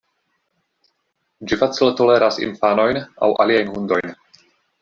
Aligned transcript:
Ĝi 1.51 1.59
facile 1.63 1.91
toleras 2.01 2.41
infanojn 2.49 3.01
aŭ 3.29 3.33
aliajn 3.45 3.73
hundojn. 3.77 4.19